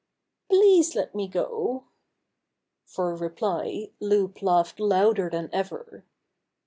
"Please 0.49 0.95
let 0.95 1.13
me 1.13 1.27
go!" 1.27 1.83
For 2.87 3.15
reply 3.15 3.91
Loup 3.99 4.41
laughed 4.41 4.79
louder 4.79 5.29
than 5.29 5.47
ever. 5.53 6.03